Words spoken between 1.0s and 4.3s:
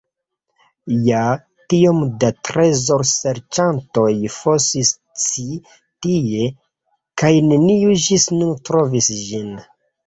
Ja, tiom da trezorserĉantoj